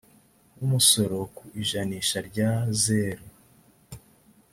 umusoro 0.63 1.17
ku 1.35 1.43
ijanisha 1.61 2.17
rya 2.29 2.49
zeru 2.81 3.27